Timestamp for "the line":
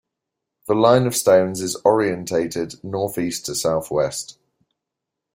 0.65-1.05